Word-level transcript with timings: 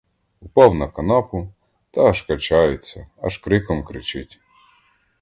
Упав 0.39 0.73
на 0.75 0.87
канапу, 0.87 1.53
та 1.91 2.09
аж 2.09 2.21
качається, 2.21 3.07
аж 3.21 3.37
криком 3.37 3.83
кричить. 3.83 4.39